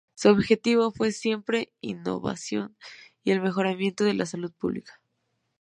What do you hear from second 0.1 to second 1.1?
Su objetivo